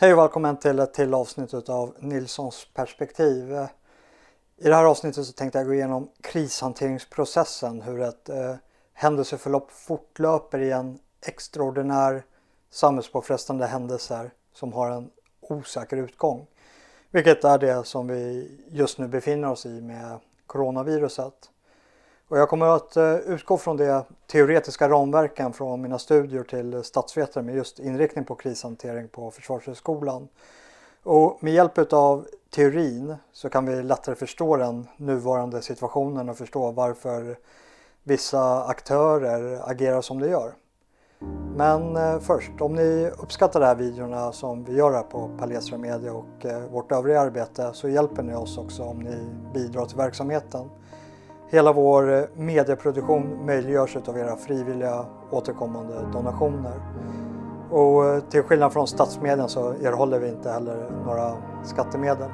Hej 0.00 0.12
och 0.12 0.18
välkommen 0.18 0.56
till 0.56 0.78
ett 0.78 0.94
till 0.94 1.14
avsnitt 1.14 1.68
av 1.68 1.94
Nilssons 1.98 2.66
perspektiv. 2.74 3.52
I 4.56 4.68
det 4.68 4.74
här 4.74 4.84
avsnittet 4.84 5.26
så 5.26 5.32
tänkte 5.32 5.58
jag 5.58 5.66
gå 5.66 5.74
igenom 5.74 6.10
krishanteringsprocessen, 6.20 7.82
hur 7.82 8.00
ett 8.00 8.28
eh, 8.28 8.54
händelseförlopp 8.92 9.70
fortlöper 9.70 10.58
i 10.58 10.70
en 10.70 10.98
extraordinär 11.26 12.22
samhällspåfrestande 12.70 13.66
händelse 13.66 14.30
som 14.52 14.72
har 14.72 14.90
en 14.90 15.10
osäker 15.40 15.96
utgång. 15.96 16.46
Vilket 17.10 17.44
är 17.44 17.58
det 17.58 17.86
som 17.86 18.08
vi 18.08 18.50
just 18.70 18.98
nu 18.98 19.08
befinner 19.08 19.50
oss 19.50 19.66
i 19.66 19.80
med 19.80 20.18
coronaviruset. 20.46 21.50
Och 22.28 22.38
jag 22.38 22.48
kommer 22.48 22.66
att 22.66 22.96
eh, 22.96 23.14
utgå 23.14 23.56
från 23.56 23.76
de 23.76 24.02
teoretiska 24.26 24.88
ramverken 24.88 25.52
från 25.52 25.82
mina 25.82 25.98
studier 25.98 26.42
till 26.42 26.84
statsvetare 26.84 27.44
med 27.44 27.54
just 27.54 27.78
inriktning 27.78 28.24
på 28.24 28.34
krishantering 28.34 29.08
på 29.08 29.30
Försvarshögskolan. 29.30 30.28
Och 31.02 31.38
med 31.40 31.52
hjälp 31.52 31.92
av 31.92 32.26
teorin 32.50 33.16
så 33.32 33.48
kan 33.48 33.66
vi 33.66 33.82
lättare 33.82 34.14
förstå 34.14 34.56
den 34.56 34.88
nuvarande 34.96 35.62
situationen 35.62 36.28
och 36.28 36.38
förstå 36.38 36.70
varför 36.70 37.38
vissa 38.02 38.64
aktörer 38.64 39.70
agerar 39.70 40.00
som 40.00 40.20
de 40.20 40.28
gör. 40.28 40.52
Men 41.56 41.96
eh, 41.96 42.20
först, 42.20 42.60
om 42.60 42.74
ni 42.74 43.10
uppskattar 43.18 43.60
de 43.60 43.66
här 43.66 43.74
videorna 43.74 44.32
som 44.32 44.64
vi 44.64 44.76
gör 44.76 44.92
här 44.92 45.02
på 45.02 45.30
Palestra 45.38 45.78
Media 45.78 46.12
och 46.12 46.46
eh, 46.46 46.70
vårt 46.70 46.92
övriga 46.92 47.20
arbete 47.20 47.70
så 47.72 47.88
hjälper 47.88 48.22
ni 48.22 48.34
oss 48.34 48.58
också 48.58 48.82
om 48.82 48.98
ni 48.98 49.28
bidrar 49.54 49.86
till 49.86 49.96
verksamheten. 49.96 50.70
Hela 51.50 51.72
vår 51.72 52.12
eh, 52.12 52.24
medieproduktion 52.36 53.46
möjliggörs 53.46 53.96
av 53.96 54.18
era 54.18 54.36
frivilliga 54.36 55.06
återkommande 55.30 55.94
donationer. 56.12 56.80
Och 57.70 58.06
eh, 58.06 58.20
till 58.20 58.42
skillnad 58.42 58.72
från 58.72 58.86
statsmedien 58.86 59.48
så 59.48 59.70
erhåller 59.70 60.18
vi 60.18 60.28
inte 60.28 60.50
heller 60.50 60.90
några 61.04 61.36
skattemedel. 61.64 62.30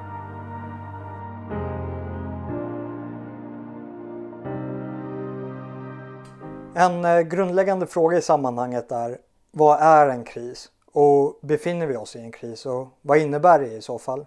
En 6.75 7.05
eh, 7.05 7.21
grundläggande 7.21 7.87
fråga 7.87 8.19
i 8.19 8.23
sammanhanget 8.23 8.93
är 8.93 9.19
vad 9.53 9.81
är 9.81 10.09
en 10.09 10.25
kris? 10.25 10.71
Och 10.93 11.39
befinner 11.43 11.87
vi 11.87 11.97
oss 11.97 12.17
i 12.17 12.21
en 12.21 12.33
kris 12.33 12.67
och 12.67 12.89
vad 13.03 13.19
innebär 13.19 13.59
det 13.59 13.73
i 13.73 13.83
så 13.83 13.99
fall? 13.99 14.27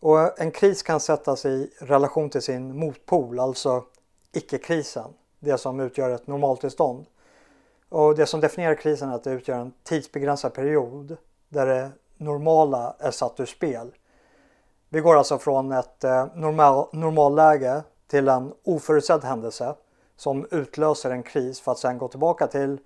Och 0.00 0.40
en 0.40 0.50
kris 0.50 0.82
kan 0.82 1.00
sättas 1.00 1.46
i 1.46 1.70
relation 1.80 2.30
till 2.30 2.42
sin 2.42 2.78
motpol, 2.78 3.40
alltså 3.40 3.84
icke-krisen, 4.38 5.14
det 5.38 5.58
som 5.58 5.80
utgör 5.80 6.10
ett 6.10 6.26
normaltillstånd. 6.26 7.06
Och 7.88 8.14
det 8.14 8.26
som 8.26 8.40
definierar 8.40 8.74
krisen 8.74 9.10
är 9.10 9.14
att 9.14 9.24
det 9.24 9.30
utgör 9.30 9.58
en 9.58 9.72
tidsbegränsad 9.84 10.54
period 10.54 11.16
där 11.48 11.66
det 11.66 11.90
normala 12.16 12.96
är 12.98 13.10
satt 13.10 13.40
ur 13.40 13.46
spel. 13.46 13.94
Vi 14.88 15.00
går 15.00 15.16
alltså 15.16 15.38
från 15.38 15.72
ett 15.72 16.04
eh, 16.04 16.26
normal, 16.34 16.88
normalläge 16.92 17.82
till 18.06 18.28
en 18.28 18.52
oförutsedd 18.64 19.24
händelse 19.24 19.74
som 20.16 20.46
utlöser 20.50 21.10
en 21.10 21.22
kris 21.22 21.60
för 21.60 21.72
att 21.72 21.78
sedan 21.78 21.98
gå 21.98 22.08
tillbaka 22.08 22.46
till 22.46 22.78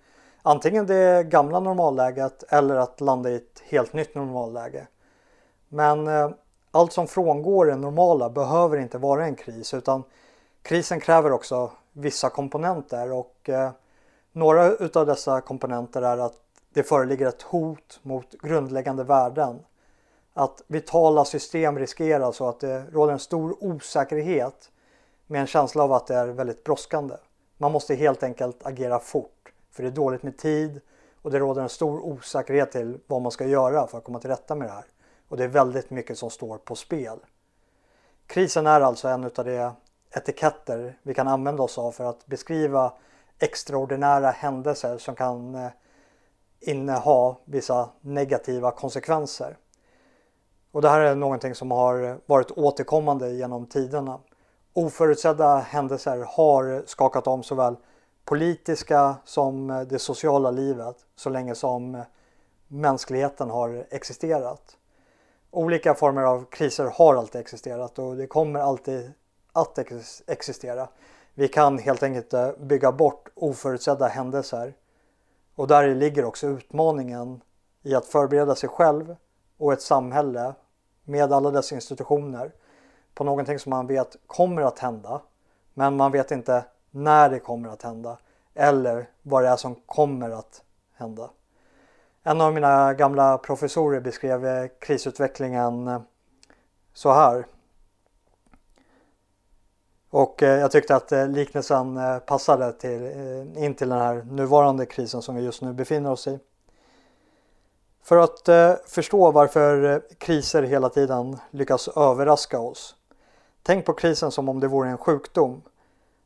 antingen 0.43 0.87
det 0.87 1.27
gamla 1.27 1.61
normalläget 1.61 2.45
eller 2.49 2.77
att 2.77 3.01
landa 3.01 3.31
i 3.31 3.35
ett 3.35 3.63
helt 3.65 3.93
nytt 3.93 4.15
normalläge. 4.15 4.87
Men 5.69 6.09
eh, 6.09 6.31
allt 6.71 6.93
som 6.93 7.07
frångår 7.07 7.67
det 7.67 7.77
normala 7.77 8.31
behöver 8.31 8.79
inte 8.79 8.99
vara 8.99 9.25
en 9.25 9.35
kris 9.35 9.75
utan 9.75 10.03
krisen 10.63 11.01
kräver 11.01 11.33
också 11.33 11.73
vissa 11.93 12.31
komponenter 12.31 13.13
och 13.13 13.49
eh, 13.49 13.71
några 14.33 14.69
utav 14.69 15.07
dessa 15.07 15.41
komponenter 15.41 16.03
är 16.03 16.19
att 16.19 16.35
det 16.73 16.83
föreligger 16.83 17.27
ett 17.27 17.43
hot 17.43 18.01
mot 18.03 18.33
grundläggande 18.43 19.05
värden. 19.05 19.59
Att 20.35 20.63
vitala 20.67 21.25
system 21.25 21.79
riskeras 21.79 22.41
och 22.41 22.49
att 22.49 22.61
det 22.61 22.85
råder 22.93 23.13
en 23.13 23.19
stor 23.19 23.65
osäkerhet 23.65 24.71
med 25.27 25.41
en 25.41 25.47
känsla 25.47 25.83
av 25.83 25.93
att 25.93 26.07
det 26.07 26.15
är 26.15 26.27
väldigt 26.27 26.65
brådskande. 26.65 27.15
Man 27.59 27.73
måste 27.73 27.95
helt 27.95 28.23
enkelt 28.23 28.67
agera 28.67 28.99
fort 28.99 29.53
för 29.71 29.83
det 29.83 29.89
är 29.89 29.93
dåligt 29.93 30.23
med 30.23 30.39
tid 30.39 30.81
och 31.23 31.31
det 31.31 31.39
råder 31.39 31.63
en 31.63 31.69
stor 31.69 32.01
osäkerhet 32.01 32.73
till 32.73 32.99
vad 33.07 33.23
man 33.23 33.33
ska 33.33 33.47
göra 33.47 33.87
för 33.87 33.99
att 33.99 34.05
komma 34.05 34.19
till 34.19 34.31
rätta 34.31 34.55
med 34.55 34.69
det 34.69 34.73
här. 34.73 34.85
Och 35.29 35.37
det 35.37 35.45
är 35.45 35.49
väldigt 35.49 35.91
mycket 35.91 36.19
som 36.19 36.31
står 36.31 36.59
på 36.59 36.75
spel. 36.75 37.19
Krisen 38.27 38.67
är 38.67 38.81
alltså 38.81 39.09
en 39.09 39.25
av 39.25 39.45
de 39.45 39.71
etiketter 40.15 40.99
vi 41.03 41.15
kan 41.15 41.29
använda 41.29 41.63
oss 41.63 41.79
av 41.79 41.93
för 41.93 42.05
att 42.05 42.27
beskriva 42.27 42.93
extraordinära 43.39 44.31
händelser 44.31 44.99
som 44.99 45.15
kan 45.15 45.55
eh, 45.55 45.71
inneha 46.61 47.37
vissa 47.45 47.89
negativa 48.01 48.71
konsekvenser. 48.71 49.57
Och 50.73 50.83
det 50.83 50.89
här 50.89 51.01
är 51.01 51.15
någonting 51.15 51.55
som 51.55 51.71
har 51.71 52.19
varit 52.27 52.51
återkommande 52.51 53.31
genom 53.31 53.67
tiderna. 53.67 54.19
Oförutsedda 54.73 55.57
händelser 55.57 56.27
har 56.29 56.83
skakat 56.87 57.27
om 57.27 57.43
såväl 57.43 57.77
politiska 58.25 59.17
som 59.25 59.71
eh, 59.71 59.81
det 59.81 59.99
sociala 59.99 60.51
livet 60.51 60.97
så 61.17 61.31
länge 61.31 61.55
som 61.55 61.95
eh, 61.95 62.03
mänskligheten 62.69 63.51
har 63.51 63.87
existerat. 63.91 64.77
Olika 65.51 65.95
former 65.95 66.23
av 66.23 66.45
kriser 66.45 66.85
har 66.95 67.15
alltid 67.15 67.41
existerat 67.41 67.99
och 67.99 68.17
det 68.17 68.27
kommer 68.27 68.61
alltid 68.61 69.13
att 69.53 69.79
existera. 70.27 70.89
Vi 71.35 71.49
kan 71.49 71.79
helt 71.79 72.03
enkelt 72.03 72.33
eh, 72.33 72.51
bygga 72.59 72.93
bort 72.93 73.29
oförutsedda 73.35 74.07
händelser. 74.07 74.75
Och 75.55 75.69
där 75.69 75.95
ligger 75.95 76.25
också 76.25 76.47
utmaningen 76.47 77.41
i 77.83 77.95
att 77.95 78.07
förbereda 78.07 78.55
sig 78.55 78.69
själv 78.69 79.17
och 79.59 79.73
ett 79.73 79.83
samhälle 79.83 80.55
med 81.05 81.33
alla 81.33 81.51
dess 81.51 81.73
institutioner 81.73 82.53
på 83.15 83.25
någonting 83.25 83.59
som 83.59 83.71
man 83.71 83.87
vet 83.87 84.17
kommer 84.27 84.63
att 84.63 84.79
hända. 84.79 85.21
Men 85.75 85.97
man 85.97 86.13
vet 86.13 86.31
inte 86.31 86.65
när 86.91 87.31
det 87.31 87.39
kommer 87.39 87.69
att 87.69 87.83
hända 87.83 88.19
eller 88.55 89.09
vad 89.23 89.43
det 89.43 89.49
är 89.49 89.57
som 89.57 89.75
kommer 89.75 90.31
att 90.31 90.63
hända. 90.95 91.31
En 92.23 92.41
av 92.41 92.55
mina 92.55 92.95
gamla 92.95 93.39
professorer 93.39 94.01
beskrev 94.01 94.47
eh, 94.47 94.69
krisutvecklingen 94.79 95.89
eh, 95.89 96.01
så 96.93 97.13
här. 97.13 97.47
Och 100.13 100.43
eh, 100.43 100.61
jag 100.61 100.71
tyckte 100.71 100.97
att 100.97 101.13
eh, 101.13 101.29
liknelsen 101.29 101.97
eh, 101.97 102.19
passade 102.19 102.73
till, 102.73 103.03
in 103.57 103.75
till 103.75 103.89
den 103.89 103.99
här 103.99 104.25
nuvarande 104.31 104.87
krisen 104.87 105.23
som 105.23 105.35
vi 105.35 105.43
just 105.43 105.63
nu 105.63 105.73
befinner 105.73 106.11
oss 106.11 106.27
i. 106.27 106.39
För 108.03 108.17
att 108.17 108.49
förstå 108.87 109.31
varför 109.31 110.03
kriser 110.19 110.63
hela 110.63 110.89
tiden 110.89 111.39
lyckas 111.51 111.89
överraska 111.89 112.61
oss. 112.61 112.95
Tänk 113.63 113.87
på 113.87 113.93
krisen 113.93 114.31
som 114.31 114.49
om 114.49 114.61
det 114.61 114.69
vore 114.69 114.89
en 114.89 114.99
sjukdom. 114.99 115.63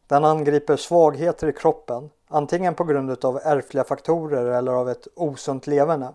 Den 0.07 0.25
angriper 0.25 0.77
svagheter 0.77 1.49
i 1.49 1.53
kroppen, 1.53 2.11
antingen 2.29 2.75
på 2.75 2.85
grund 2.85 3.25
av 3.25 3.41
ärftliga 3.45 3.85
faktorer 3.85 4.47
eller 4.47 4.73
av 4.73 4.91
ett 4.91 5.09
osunt 5.15 5.67
leverne. 5.67 6.13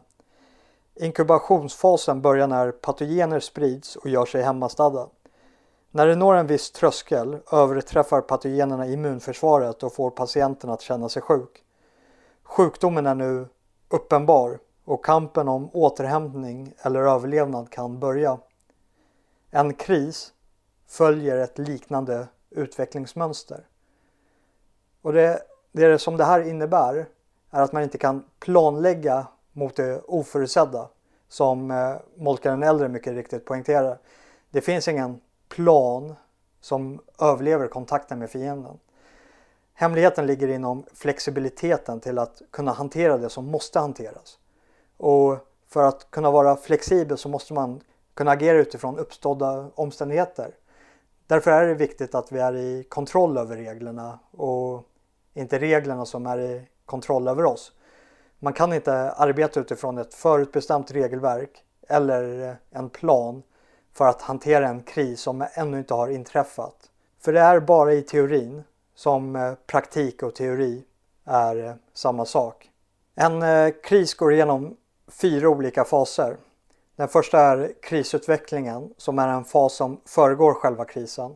Inkubationsfasen 0.95 2.21
börjar 2.21 2.47
när 2.47 2.71
patogener 2.71 3.39
sprids 3.39 3.95
och 3.95 4.09
gör 4.09 4.25
sig 4.25 4.41
hemmastadda. 4.41 5.07
När 5.93 6.07
det 6.07 6.15
når 6.15 6.33
en 6.33 6.47
viss 6.47 6.71
tröskel 6.71 7.37
överträffar 7.51 8.21
patogenerna 8.21 8.87
immunförsvaret 8.87 9.83
och 9.83 9.93
får 9.93 10.11
patienten 10.11 10.69
att 10.69 10.81
känna 10.81 11.09
sig 11.09 11.21
sjuk. 11.21 11.63
Sjukdomen 12.43 13.05
är 13.05 13.15
nu 13.15 13.47
uppenbar 13.89 14.59
och 14.85 15.05
kampen 15.05 15.47
om 15.47 15.69
återhämtning 15.73 16.73
eller 16.81 16.99
överlevnad 16.99 17.69
kan 17.69 17.99
börja. 17.99 18.37
En 19.49 19.73
kris 19.73 20.33
följer 20.87 21.37
ett 21.37 21.57
liknande 21.57 22.27
utvecklingsmönster. 22.49 23.67
Och 25.01 25.13
det, 25.13 25.41
det 25.71 25.99
som 25.99 26.17
det 26.17 26.23
här 26.23 26.41
innebär 26.41 27.05
är 27.49 27.61
att 27.61 27.71
man 27.71 27.83
inte 27.83 27.97
kan 27.97 28.23
planlägga 28.39 29.27
mot 29.51 29.75
det 29.75 30.01
oförutsedda 30.07 30.89
som 31.27 31.71
eh, 31.71 31.95
Moltke 32.15 32.49
den 32.49 32.63
äldre 32.63 32.89
mycket 32.89 33.13
riktigt 33.13 33.45
poängterar. 33.45 33.97
Det 34.49 34.61
finns 34.61 34.87
ingen 34.87 35.21
plan 35.51 36.15
som 36.61 36.99
överlever 37.19 37.67
kontakten 37.67 38.19
med 38.19 38.29
fienden. 38.29 38.79
Hemligheten 39.73 40.25
ligger 40.25 40.47
inom 40.47 40.85
flexibiliteten 40.93 41.99
till 41.99 42.19
att 42.19 42.41
kunna 42.51 42.71
hantera 42.71 43.17
det 43.17 43.29
som 43.29 43.45
måste 43.45 43.79
hanteras. 43.79 44.37
Och 44.97 45.37
för 45.67 45.83
att 45.83 46.11
kunna 46.11 46.31
vara 46.31 46.55
flexibel 46.55 47.17
så 47.17 47.29
måste 47.29 47.53
man 47.53 47.81
kunna 48.13 48.31
agera 48.31 48.57
utifrån 48.57 48.97
uppstådda 48.97 49.71
omständigheter. 49.75 50.51
Därför 51.27 51.51
är 51.51 51.67
det 51.67 51.73
viktigt 51.73 52.15
att 52.15 52.31
vi 52.31 52.39
är 52.39 52.55
i 52.55 52.83
kontroll 52.83 53.37
över 53.37 53.57
reglerna 53.57 54.19
och 54.31 54.83
inte 55.33 55.59
reglerna 55.59 56.05
som 56.05 56.25
är 56.25 56.39
i 56.39 56.67
kontroll 56.85 57.27
över 57.27 57.45
oss. 57.45 57.71
Man 58.39 58.53
kan 58.53 58.73
inte 58.73 59.11
arbeta 59.11 59.59
utifrån 59.59 59.97
ett 59.97 60.13
förutbestämt 60.13 60.91
regelverk 60.91 61.63
eller 61.87 62.55
en 62.71 62.89
plan 62.89 63.43
för 63.93 64.07
att 64.07 64.21
hantera 64.21 64.67
en 64.67 64.83
kris 64.83 65.21
som 65.21 65.45
ännu 65.53 65.77
inte 65.77 65.93
har 65.93 66.07
inträffat. 66.07 66.75
För 67.19 67.33
det 67.33 67.39
är 67.39 67.59
bara 67.59 67.93
i 67.93 68.01
teorin 68.01 68.63
som 68.95 69.35
eh, 69.35 69.53
praktik 69.67 70.23
och 70.23 70.35
teori 70.35 70.83
är 71.25 71.65
eh, 71.65 71.73
samma 71.93 72.25
sak. 72.25 72.69
En 73.15 73.41
eh, 73.41 73.73
kris 73.83 74.13
går 74.13 74.33
igenom 74.33 74.77
fyra 75.07 75.49
olika 75.49 75.83
faser. 75.83 76.37
Den 76.95 77.07
första 77.07 77.39
är 77.39 77.73
krisutvecklingen 77.81 78.93
som 78.97 79.19
är 79.19 79.27
en 79.27 79.45
fas 79.45 79.73
som 79.73 80.01
föregår 80.05 80.53
själva 80.53 80.85
krisen. 80.85 81.35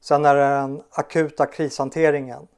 Sen 0.00 0.24
är 0.24 0.34
det 0.34 0.40
den 0.40 0.82
akuta 0.90 1.46
krishanteringen 1.46 2.48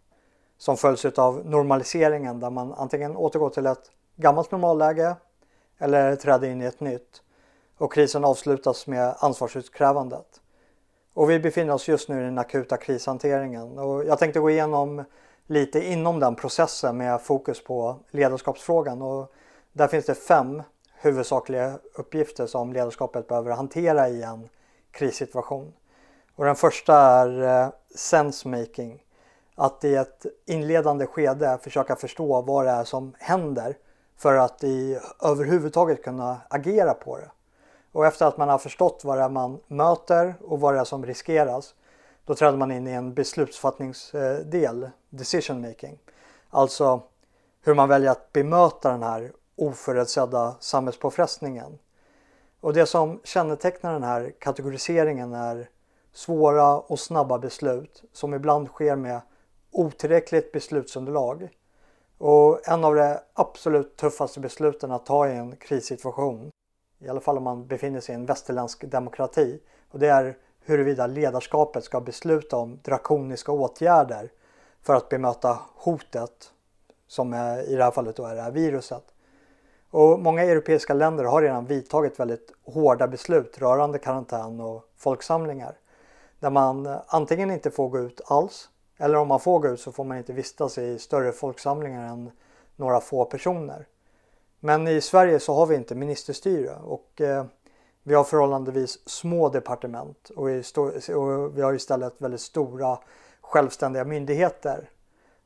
som 0.59 0.77
följs 0.77 1.05
av 1.05 1.47
normaliseringen 1.47 2.41
där 2.41 2.51
man 2.51 2.73
antingen 2.73 3.17
återgår 3.17 3.51
till 3.51 3.67
ett 3.67 3.91
gammalt 4.17 4.51
normalläge 4.51 5.17
eller 5.79 6.17
träder 6.17 6.49
in 6.49 6.63
i 6.63 6.65
ett 6.65 6.81
nytt. 6.81 7.23
Och 7.79 7.93
krisen 7.93 8.25
avslutas 8.25 8.87
med 8.87 9.15
ansvarsutkrävandet. 9.19 10.41
Och 11.15 11.31
vi 11.31 11.41
befinner 11.41 11.75
oss 11.75 11.89
just 11.89 12.09
nu 12.09 12.21
i 12.21 12.25
den 12.25 12.39
akuta 12.39 12.77
krishanteringen 12.77 13.79
och 13.79 14.05
jag 14.05 14.19
tänkte 14.19 14.41
gå 14.41 14.51
igenom 14.51 15.05
lite 15.47 15.87
inom 15.87 16.21
den 16.21 16.35
processen 16.35 16.97
med 16.97 17.21
fokus 17.21 17.65
på 17.65 17.97
ledarskapsfrågan 18.11 19.03
och 19.03 19.33
där 19.73 19.89
finns 19.89 20.07
det 20.07 20.15
fem 20.15 20.63
huvudsakliga 20.95 21.79
uppgifter 21.95 22.47
som 22.47 22.73
ledarskapet 22.73 23.29
behöver 23.29 23.51
hantera 23.51 24.09
i 24.09 24.23
en 24.23 24.49
krissituation. 24.91 25.73
Och 26.35 26.45
den 26.45 26.57
första 26.57 26.97
är 26.97 27.43
eh, 27.43 27.69
sensemaking. 27.95 27.95
sense 27.95 28.49
making. 28.49 29.03
Att 29.55 29.85
i 29.85 29.95
ett 29.95 30.27
inledande 30.47 31.07
skede 31.07 31.59
försöka 31.63 31.97
förstå 31.97 32.43
vad 32.43 32.65
det 32.65 32.71
är 32.71 32.85
som 32.85 33.15
händer 33.19 33.77
för 34.17 34.35
att 34.35 34.65
i, 34.65 34.99
överhuvudtaget 35.23 36.05
kunna 36.05 36.41
agera 36.49 36.95
på 36.95 37.17
det. 37.17 37.31
Och 37.97 38.07
efter 38.07 38.27
att 38.27 38.37
man 38.37 38.49
har 38.49 38.59
förstått 38.59 39.05
vad 39.05 39.19
det 39.19 39.23
är 39.23 39.29
man 39.29 39.61
möter 39.67 40.35
och 40.45 40.61
vad 40.61 40.75
det 40.75 40.81
är 40.81 40.85
som 40.85 41.07
riskeras 41.07 41.75
då 42.25 42.35
träder 42.35 42.59
man 42.59 42.73
in 42.73 42.87
i 42.87 42.91
en 42.91 43.15
beslutsfattningsdel, 43.15 44.91
decision 45.11 45.61
making. 45.61 45.99
Alltså 46.51 47.03
hur 47.63 47.75
man 47.75 47.89
väljer 47.89 48.11
att 48.11 48.33
bemöta 48.33 48.91
den 48.91 49.03
här 49.03 49.33
oförutsedda 49.57 50.57
samhällspåfrestningen. 50.61 51.79
Och 52.61 52.73
det 52.73 52.87
som 52.87 53.21
kännetecknar 53.25 53.93
den 53.93 54.03
här 54.03 54.33
kategoriseringen 54.39 55.33
är 55.33 55.69
svåra 56.13 56.79
och 56.79 57.01
snabba 57.01 57.39
beslut 57.39 58.03
som 58.13 58.35
ibland 58.35 58.69
sker 58.69 58.97
med 58.97 59.21
otillräckligt 59.71 60.53
beslutsunderlag. 60.53 61.49
Och 62.19 62.69
en 62.69 62.85
av 62.85 62.95
de 62.95 63.19
absolut 63.35 63.97
tuffaste 63.97 64.41
besluten 64.41 64.93
att 64.93 65.07
ta 65.07 65.29
i 65.29 65.37
en 65.37 65.57
krissituation, 65.57 66.51
i 66.99 67.09
alla 67.09 67.21
fall 67.21 67.37
om 67.37 67.45
man 67.45 67.67
befinner 67.67 68.01
sig 68.01 68.13
i 68.13 68.17
en 68.17 68.27
västerländsk 68.27 68.91
demokrati, 68.91 69.61
och 69.91 69.99
det 69.99 70.09
är 70.09 70.37
huruvida 70.65 71.07
ledarskapet 71.07 71.85
ska 71.85 72.01
besluta 72.01 72.57
om 72.57 72.79
drakoniska 72.83 73.53
åtgärder 73.53 74.33
för 74.83 74.95
att 74.95 75.09
bemöta 75.09 75.59
hotet 75.75 76.53
som 77.07 77.33
är, 77.33 77.63
i 77.63 77.77
det 77.77 77.85
här 77.85 77.91
fallet 77.91 78.17
då 78.17 78.25
är 78.25 78.35
det 78.35 78.43
här 78.43 78.51
viruset. 78.51 79.05
Och 79.91 80.21
många 80.21 80.43
europeiska 80.43 80.95
länder 80.95 81.25
har 81.25 81.43
redan 81.43 81.67
vidtagit 81.67 82.21
väldigt 82.21 82.53
hårda 82.65 83.09
beslut 83.09 83.59
rörande 83.59 83.99
karantän 83.99 84.61
och 84.61 84.89
folksamlingar. 84.97 85.79
Där 86.41 86.51
man 86.51 86.99
antingen 87.07 87.51
inte 87.51 87.71
får 87.71 87.89
gå 87.89 87.99
ut 87.99 88.21
alls 88.25 88.69
eller 88.99 89.19
om 89.19 89.29
man 89.29 89.41
får 89.41 89.59
gå 89.59 89.69
ut 89.69 89.81
så 89.81 89.93
får 89.93 90.05
man 90.05 90.19
inte 90.19 90.33
vistas 90.33 90.79
i 90.79 90.99
större 90.99 91.33
folksamlingar 91.33 92.09
än 92.09 92.31
några 92.77 93.01
få 93.01 93.25
personer. 93.25 93.87
Men 94.61 94.89
i 94.89 95.01
Sverige 95.01 95.41
så 95.41 95.55
har 95.55 95.67
vi 95.67 95.75
inte 95.75 95.95
ministerstyre 95.95 96.77
och 96.85 97.21
eh, 97.21 97.45
vi 98.03 98.15
har 98.15 98.25
förhållandevis 98.25 99.09
små 99.09 99.49
departement 99.49 100.31
och, 100.31 100.49
och 101.17 101.59
vi 101.59 101.63
har 101.63 101.75
istället 101.75 102.15
väldigt 102.19 102.41
stora 102.41 102.99
självständiga 103.41 104.05
myndigheter. 104.05 104.91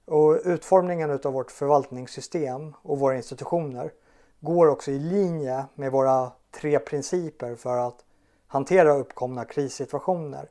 Och 0.04 0.38
utformningen 0.44 1.10
av 1.10 1.32
vårt 1.32 1.50
förvaltningssystem 1.50 2.74
och 2.82 2.98
våra 2.98 3.16
institutioner 3.16 3.92
går 4.40 4.66
också 4.66 4.90
i 4.90 4.98
linje 4.98 5.64
med 5.74 5.92
våra 5.92 6.32
tre 6.50 6.78
principer 6.78 7.54
för 7.54 7.76
att 7.76 8.04
hantera 8.46 8.96
uppkomna 8.96 9.44
krissituationer. 9.44 10.50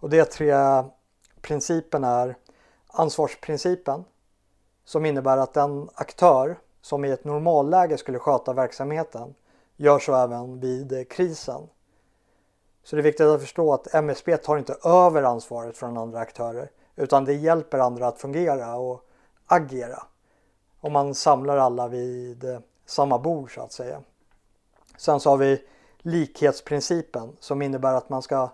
Och 0.00 0.10
de 0.10 0.24
tre 0.24 0.54
principerna 1.40 2.08
är 2.08 2.36
ansvarsprincipen 2.86 4.04
som 4.84 5.06
innebär 5.06 5.36
att 5.36 5.54
den 5.54 5.88
aktör 5.94 6.58
som 6.84 7.04
i 7.04 7.10
ett 7.10 7.24
normalläge 7.24 7.98
skulle 7.98 8.18
sköta 8.18 8.52
verksamheten 8.52 9.34
gör 9.76 9.98
så 9.98 10.14
även 10.14 10.60
vid 10.60 11.08
krisen. 11.10 11.68
Så 12.82 12.96
det 12.96 13.00
är 13.00 13.02
viktigt 13.02 13.26
att 13.26 13.40
förstå 13.40 13.72
att 13.72 13.94
MSB 13.94 14.36
tar 14.36 14.56
inte 14.56 14.76
över 14.84 15.22
ansvaret 15.22 15.76
från 15.76 15.96
andra 15.96 16.18
aktörer 16.18 16.70
utan 16.96 17.24
det 17.24 17.32
hjälper 17.32 17.78
andra 17.78 18.06
att 18.06 18.20
fungera 18.20 18.76
och 18.76 19.00
agera. 19.46 20.02
Och 20.80 20.92
man 20.92 21.14
samlar 21.14 21.56
alla 21.56 21.88
vid 21.88 22.58
samma 22.86 23.18
bord 23.18 23.54
så 23.54 23.60
att 23.60 23.72
säga. 23.72 24.00
Sen 24.96 25.20
så 25.20 25.30
har 25.30 25.36
vi 25.36 25.62
likhetsprincipen 25.98 27.36
som 27.40 27.62
innebär 27.62 27.94
att 27.94 28.08
man 28.08 28.22
ska 28.22 28.48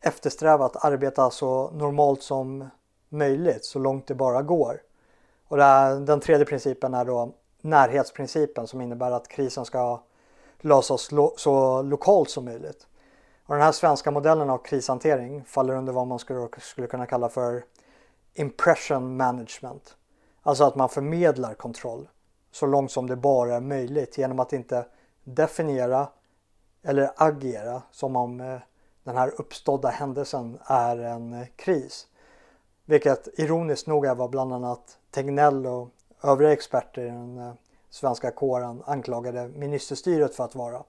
eftersträva 0.00 0.64
att 0.64 0.84
arbeta 0.84 1.30
så 1.30 1.70
normalt 1.70 2.22
som 2.22 2.68
möjligt 3.08 3.64
så 3.64 3.78
långt 3.78 4.06
det 4.06 4.14
bara 4.14 4.42
går. 4.42 4.82
Och 5.48 5.58
här, 5.58 5.96
den 5.96 6.20
tredje 6.20 6.46
principen 6.46 6.94
är 6.94 7.04
då 7.04 7.32
närhetsprincipen 7.66 8.66
som 8.66 8.80
innebär 8.80 9.10
att 9.10 9.28
krisen 9.28 9.64
ska 9.64 10.02
lösas 10.60 11.12
lo 11.12 11.34
så 11.36 11.82
lokalt 11.82 12.30
som 12.30 12.44
möjligt. 12.44 12.86
Och 13.46 13.54
den 13.54 13.64
här 13.64 13.72
svenska 13.72 14.10
modellen 14.10 14.50
av 14.50 14.58
krishantering 14.58 15.44
faller 15.44 15.74
under 15.74 15.92
vad 15.92 16.06
man 16.06 16.18
skulle, 16.18 16.48
skulle 16.60 16.86
kunna 16.86 17.06
kalla 17.06 17.28
för 17.28 17.64
impression 18.34 19.16
management. 19.16 19.96
Alltså 20.42 20.64
att 20.64 20.74
man 20.74 20.88
förmedlar 20.88 21.54
kontroll 21.54 22.08
så 22.52 22.66
långt 22.66 22.90
som 22.90 23.06
det 23.06 23.16
bara 23.16 23.54
är 23.54 23.60
möjligt 23.60 24.18
genom 24.18 24.40
att 24.40 24.52
inte 24.52 24.86
definiera 25.24 26.08
eller 26.82 27.10
agera 27.16 27.82
som 27.90 28.16
om 28.16 28.40
eh, 28.40 28.58
den 29.04 29.16
här 29.16 29.40
uppstådda 29.40 29.88
händelsen 29.88 30.58
är 30.64 30.98
en 30.98 31.32
eh, 31.32 31.46
kris. 31.56 32.06
Vilket 32.84 33.38
ironiskt 33.38 33.86
nog 33.86 34.06
är 34.06 34.14
vad 34.14 34.30
bland 34.30 34.52
annat 34.52 34.98
Tegnell 35.10 35.66
och 35.66 35.88
övriga 36.22 36.52
experter 36.52 37.02
i 37.02 37.08
den 37.08 37.38
eh, 37.38 37.52
svenska 37.90 38.30
kåren 38.30 38.82
anklagade 38.86 39.48
ministerstyret 39.48 40.34
för 40.34 40.44
att 40.44 40.54
vara. 40.54 40.82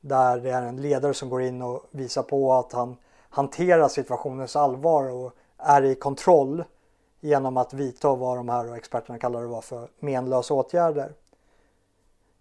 Där 0.00 0.40
det 0.40 0.50
är 0.50 0.62
en 0.62 0.82
ledare 0.82 1.14
som 1.14 1.28
går 1.28 1.42
in 1.42 1.62
och 1.62 1.82
visar 1.90 2.22
på 2.22 2.52
att 2.52 2.72
han 2.72 2.96
hanterar 3.30 3.88
situationens 3.88 4.56
allvar 4.56 5.10
och 5.12 5.32
är 5.58 5.82
i 5.82 5.94
kontroll 5.94 6.64
genom 7.20 7.56
att 7.56 7.72
vidta 7.72 8.14
vad 8.14 8.36
de 8.36 8.48
här 8.48 8.74
experterna 8.74 9.18
kallar 9.18 9.40
det 9.40 9.46
var 9.46 9.60
för 9.60 9.88
menlösa 9.98 10.54
åtgärder. 10.54 11.12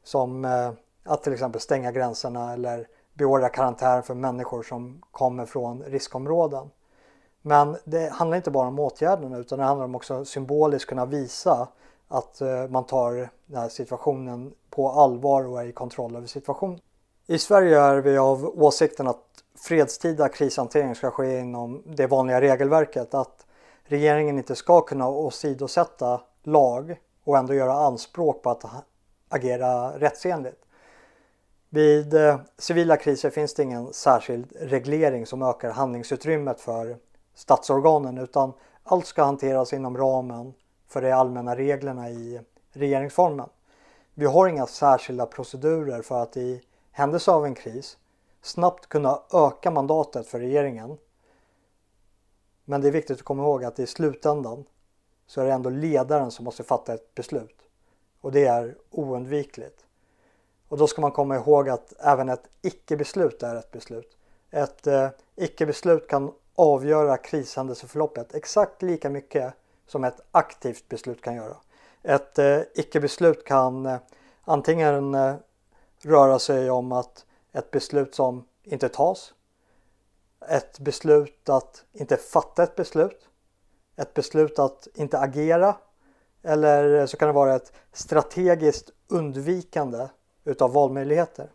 Som 0.03 0.45
eh, 0.45 0.71
att 1.03 1.23
till 1.23 1.33
exempel 1.33 1.61
stänga 1.61 1.91
gränserna 1.91 2.53
eller 2.53 2.87
beordra 3.13 3.49
karantän 3.49 4.03
för 4.03 4.13
människor 4.13 4.63
som 4.63 5.01
kommer 5.11 5.45
från 5.45 5.83
riskområden. 5.83 6.69
Men 7.41 7.77
det 7.83 8.11
handlar 8.13 8.37
inte 8.37 8.51
bara 8.51 8.67
om 8.67 8.79
åtgärderna 8.79 9.37
utan 9.37 9.59
det 9.59 9.65
handlar 9.65 9.85
om 9.85 9.95
också 9.95 10.25
symboliskt 10.25 10.89
kunna 10.89 11.05
visa 11.05 11.67
att 12.13 12.41
eh, 12.41 12.67
man 12.69 12.85
tar 12.85 13.29
den 13.45 13.61
här 13.61 13.69
situationen 13.69 14.53
på 14.69 14.89
allvar 14.89 15.45
och 15.45 15.61
är 15.61 15.65
i 15.65 15.71
kontroll 15.71 16.15
över 16.15 16.27
situationen. 16.27 16.79
I 17.27 17.37
Sverige 17.37 17.79
är 17.79 17.97
vi 17.97 18.17
av 18.17 18.63
åsikten 18.63 19.07
att 19.07 19.23
fredstida 19.55 20.29
krishantering 20.29 20.95
ska 20.95 21.11
ske 21.11 21.39
inom 21.39 21.83
det 21.85 22.07
vanliga 22.07 22.41
regelverket. 22.41 23.13
Att 23.13 23.45
regeringen 23.83 24.37
inte 24.37 24.55
ska 24.55 24.81
kunna 24.81 25.09
åsidosätta 25.09 26.21
lag 26.43 27.01
och 27.23 27.37
ändå 27.37 27.53
göra 27.53 27.73
anspråk 27.73 28.41
på 28.41 28.49
att 28.49 28.65
agera 29.29 29.99
rättsenligt. 29.99 30.65
Vid 31.69 32.13
eh, 32.13 32.39
civila 32.57 32.97
kriser 32.97 33.29
finns 33.29 33.53
det 33.53 33.63
ingen 33.63 33.93
särskild 33.93 34.53
reglering 34.59 35.25
som 35.25 35.41
ökar 35.41 35.71
handlingsutrymmet 35.71 36.61
för 36.61 36.97
statsorganen 37.35 38.17
utan 38.17 38.53
allt 38.83 39.05
ska 39.05 39.23
hanteras 39.23 39.73
inom 39.73 39.97
ramen 39.97 40.53
för 40.93 41.01
de 41.01 41.11
allmänna 41.11 41.55
reglerna 41.55 42.09
i 42.09 42.41
regeringsformen. 42.71 43.49
Vi 44.13 44.25
har 44.25 44.47
inga 44.47 44.67
särskilda 44.67 45.25
procedurer 45.25 46.01
för 46.01 46.23
att 46.23 46.37
i 46.37 46.61
händelse 46.91 47.31
av 47.31 47.45
en 47.45 47.55
kris 47.55 47.97
snabbt 48.41 48.89
kunna 48.89 49.21
öka 49.33 49.71
mandatet 49.71 50.27
för 50.27 50.39
regeringen. 50.39 50.97
Men 52.65 52.81
det 52.81 52.87
är 52.87 52.91
viktigt 52.91 53.17
att 53.17 53.23
komma 53.23 53.43
ihåg 53.43 53.63
att 53.63 53.79
i 53.79 53.87
slutändan 53.87 54.65
så 55.27 55.41
är 55.41 55.45
det 55.45 55.51
ändå 55.51 55.69
ledaren 55.69 56.31
som 56.31 56.45
måste 56.45 56.63
fatta 56.63 56.93
ett 56.93 57.15
beslut. 57.15 57.57
Och 58.21 58.31
det 58.31 58.45
är 58.45 58.75
oundvikligt. 58.89 59.85
Och 60.67 60.77
då 60.77 60.87
ska 60.87 61.01
man 61.01 61.11
komma 61.11 61.35
ihåg 61.35 61.69
att 61.69 61.93
även 61.99 62.29
ett 62.29 62.49
icke-beslut 62.61 63.43
är 63.43 63.55
ett 63.55 63.71
beslut. 63.71 64.17
Ett 64.51 64.87
eh, 64.87 65.09
icke-beslut 65.35 66.07
kan 66.07 66.33
avgöra 66.55 67.17
krishändelseförloppet 67.17 68.33
exakt 68.33 68.81
lika 68.81 69.09
mycket 69.09 69.53
som 69.93 70.03
ett 70.03 70.21
aktivt 70.31 70.89
beslut 70.89 71.21
kan 71.21 71.35
göra. 71.35 71.55
Ett 72.03 72.39
eh, 72.39 72.59
icke-beslut 72.75 73.45
kan 73.45 73.85
eh, 73.85 73.97
antingen 74.41 75.15
eh, 75.15 75.35
röra 76.01 76.39
sig 76.39 76.71
om 76.71 76.91
att 76.91 77.25
ett 77.51 77.71
beslut 77.71 78.15
som 78.15 78.45
inte 78.63 78.89
tas, 78.89 79.33
ett 80.49 80.79
beslut 80.79 81.49
att 81.49 81.83
inte 81.91 82.17
fatta 82.17 82.63
ett 82.63 82.75
beslut, 82.75 83.27
ett 83.95 84.13
beslut 84.13 84.59
att 84.59 84.87
inte 84.95 85.19
agera 85.19 85.75
eller 86.43 86.99
eh, 86.99 87.05
så 87.05 87.17
kan 87.17 87.27
det 87.27 87.33
vara 87.33 87.55
ett 87.55 87.73
strategiskt 87.91 88.89
undvikande 89.07 90.07
utav 90.43 90.73
valmöjligheter. 90.73 91.51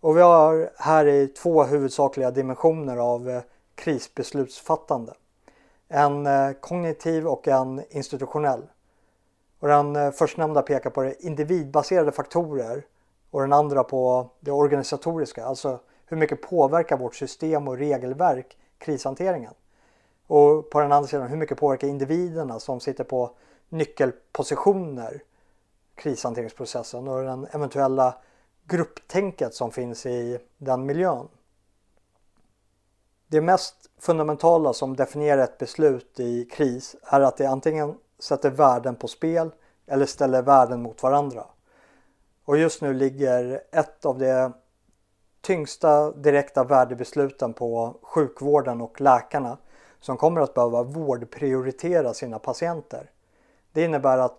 Och 0.00 0.16
vi 0.16 0.20
har 0.20 0.70
här 0.76 1.06
i 1.06 1.28
två 1.28 1.64
huvudsakliga 1.64 2.30
dimensioner 2.30 2.96
av 2.96 3.30
eh, 3.30 3.42
krisbeslutsfattande. 3.74 5.14
En 5.88 6.26
eh, 6.26 6.52
kognitiv 6.52 7.26
och 7.26 7.48
en 7.48 7.82
institutionell. 7.90 8.62
Och 9.60 9.68
den 9.68 9.96
eh, 9.96 10.10
förstnämnda 10.10 10.62
pekar 10.62 10.90
på 10.90 11.02
det 11.02 11.24
individbaserade 11.24 12.12
faktorer 12.12 12.86
och 13.30 13.40
den 13.40 13.52
andra 13.52 13.84
på 13.84 14.30
det 14.40 14.50
organisatoriska, 14.50 15.44
alltså 15.44 15.80
hur 16.06 16.16
mycket 16.16 16.42
påverkar 16.42 16.96
vårt 16.96 17.14
system 17.14 17.68
och 17.68 17.78
regelverk 17.78 18.56
krishanteringen? 18.78 19.54
Och 20.26 20.70
på 20.70 20.80
den 20.80 20.92
andra 20.92 21.08
sidan, 21.08 21.28
hur 21.28 21.36
mycket 21.36 21.58
påverkar 21.58 21.88
individerna 21.88 22.60
som 22.60 22.80
sitter 22.80 23.04
på 23.04 23.30
nyckelpositioner 23.68 25.22
krishanteringsprocessen 25.94 27.08
och 27.08 27.22
den 27.22 27.46
eventuella 27.52 28.14
grupptänket 28.64 29.54
som 29.54 29.70
finns 29.70 30.06
i 30.06 30.38
den 30.58 30.86
miljön. 30.86 31.28
Det 33.30 33.40
mest 33.40 33.74
fundamentala 33.98 34.72
som 34.72 34.96
definierar 34.96 35.42
ett 35.42 35.58
beslut 35.58 36.20
i 36.20 36.44
kris 36.44 36.96
är 37.02 37.20
att 37.20 37.36
det 37.36 37.46
antingen 37.46 37.94
sätter 38.18 38.50
värden 38.50 38.96
på 38.96 39.08
spel 39.08 39.50
eller 39.86 40.06
ställer 40.06 40.42
värden 40.42 40.82
mot 40.82 41.02
varandra. 41.02 41.46
Och 42.44 42.58
just 42.58 42.82
nu 42.82 42.94
ligger 42.94 43.62
ett 43.72 44.04
av 44.04 44.18
de 44.18 44.52
tyngsta 45.40 46.12
direkta 46.12 46.64
värdebesluten 46.64 47.52
på 47.52 47.96
sjukvården 48.02 48.80
och 48.80 49.00
läkarna 49.00 49.58
som 50.00 50.16
kommer 50.16 50.40
att 50.40 50.54
behöva 50.54 50.82
vårdprioritera 50.82 52.14
sina 52.14 52.38
patienter. 52.38 53.10
Det 53.72 53.84
innebär 53.84 54.18
att 54.18 54.38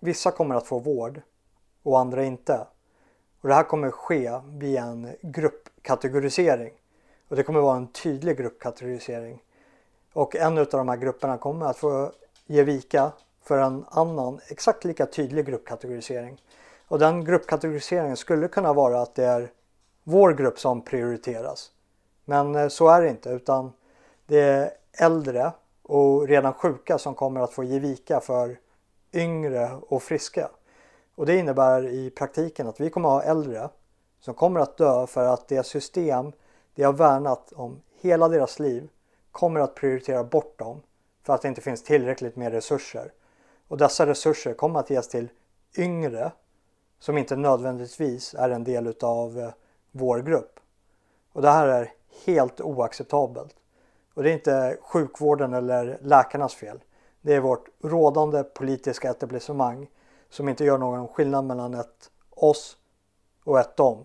vissa 0.00 0.30
kommer 0.30 0.54
att 0.54 0.66
få 0.66 0.78
vård 0.78 1.20
och 1.82 2.00
andra 2.00 2.24
inte. 2.24 2.66
Och 3.40 3.48
det 3.48 3.54
här 3.54 3.62
kommer 3.62 3.90
ske 3.90 4.40
via 4.46 4.82
en 4.82 5.16
gruppkategorisering. 5.22 6.72
Och 7.28 7.36
det 7.36 7.42
kommer 7.42 7.60
vara 7.60 7.76
en 7.76 7.86
tydlig 7.86 8.36
gruppkategorisering. 8.36 9.42
Och 10.12 10.36
en 10.36 10.58
av 10.58 10.66
de 10.70 10.88
här 10.88 10.96
grupperna 10.96 11.38
kommer 11.38 11.66
att 11.66 11.76
få 11.76 12.12
ge 12.46 12.62
vika 12.62 13.12
för 13.42 13.58
en 13.58 13.84
annan 13.88 14.40
exakt 14.48 14.84
lika 14.84 15.06
tydlig 15.06 15.46
gruppkategorisering. 15.46 16.42
Och 16.88 16.98
den 16.98 17.24
gruppkategoriseringen 17.24 18.16
skulle 18.16 18.48
kunna 18.48 18.72
vara 18.72 19.02
att 19.02 19.14
det 19.14 19.24
är 19.24 19.50
vår 20.04 20.32
grupp 20.32 20.60
som 20.60 20.84
prioriteras. 20.84 21.70
Men 22.24 22.54
eh, 22.54 22.68
så 22.68 22.88
är 22.88 23.02
det 23.02 23.08
inte 23.08 23.30
utan 23.30 23.72
det 24.26 24.40
är 24.40 24.70
äldre 24.92 25.52
och 25.82 26.28
redan 26.28 26.52
sjuka 26.52 26.98
som 26.98 27.14
kommer 27.14 27.40
att 27.40 27.52
få 27.52 27.64
ge 27.64 27.78
vika 27.78 28.20
för 28.20 28.58
yngre 29.12 29.70
och 29.88 30.02
friska. 30.02 30.50
Och 31.14 31.26
det 31.26 31.36
innebär 31.36 31.86
i 31.88 32.10
praktiken 32.10 32.66
att 32.66 32.80
vi 32.80 32.90
kommer 32.90 33.08
att 33.08 33.24
ha 33.24 33.30
äldre 33.30 33.68
som 34.20 34.34
kommer 34.34 34.60
att 34.60 34.76
dö 34.76 35.06
för 35.06 35.24
att 35.24 35.48
det 35.48 35.66
system 35.66 36.32
de 36.74 36.82
har 36.82 36.92
värnat 36.92 37.52
om 37.52 37.80
hela 38.00 38.28
deras 38.28 38.58
liv 38.58 38.88
kommer 39.32 39.60
att 39.60 39.74
prioritera 39.74 40.24
bort 40.24 40.58
dem 40.58 40.82
för 41.22 41.34
att 41.34 41.42
det 41.42 41.48
inte 41.48 41.60
finns 41.60 41.82
tillräckligt 41.82 42.36
med 42.36 42.52
resurser. 42.52 43.12
Och 43.68 43.78
dessa 43.78 44.06
resurser 44.06 44.54
kommer 44.54 44.80
att 44.80 44.90
ges 44.90 45.08
till 45.08 45.28
yngre 45.78 46.32
som 46.98 47.18
inte 47.18 47.36
nödvändigtvis 47.36 48.34
är 48.34 48.50
en 48.50 48.64
del 48.64 48.86
utav 48.86 49.38
eh, 49.38 49.50
vår 49.90 50.18
grupp. 50.18 50.60
Och 51.32 51.42
det 51.42 51.50
här 51.50 51.68
är 51.68 51.92
helt 52.24 52.60
oacceptabelt. 52.60 53.56
Och 54.14 54.22
det 54.22 54.30
är 54.30 54.34
inte 54.34 54.78
sjukvården 54.82 55.54
eller 55.54 55.98
läkarnas 56.02 56.54
fel. 56.54 56.82
Det 57.20 57.34
är 57.34 57.40
vårt 57.40 57.68
rådande 57.82 58.44
politiska 58.44 59.10
etablissemang 59.10 59.90
som 60.30 60.48
inte 60.48 60.64
gör 60.64 60.78
någon 60.78 61.08
skillnad 61.08 61.44
mellan 61.44 61.74
ett 61.74 62.10
oss 62.30 62.76
och 63.44 63.60
ett 63.60 63.76
dem. 63.76 64.04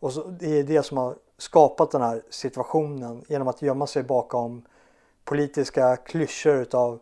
Och 0.00 0.12
så, 0.12 0.22
det 0.22 0.58
är 0.58 0.64
det 0.64 0.82
som 0.82 0.98
har 0.98 1.16
skapat 1.38 1.90
den 1.90 2.02
här 2.02 2.22
situationen 2.30 3.24
genom 3.28 3.48
att 3.48 3.62
gömma 3.62 3.86
sig 3.86 4.02
bakom 4.02 4.62
politiska 5.24 5.96
klyschor 5.96 6.54
utav 6.54 7.00